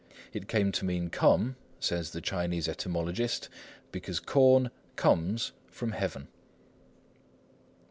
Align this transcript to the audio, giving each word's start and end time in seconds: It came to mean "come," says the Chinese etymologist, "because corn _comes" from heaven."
It 0.33 0.47
came 0.47 0.71
to 0.71 0.83
mean 0.83 1.11
"come," 1.11 1.57
says 1.79 2.09
the 2.09 2.21
Chinese 2.21 2.67
etymologist, 2.67 3.49
"because 3.91 4.19
corn 4.19 4.71
_comes" 4.97 5.51
from 5.69 5.91
heaven." 5.91 6.27